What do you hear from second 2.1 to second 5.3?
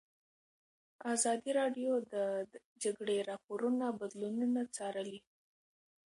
د د جګړې راپورونه بدلونونه څارلي.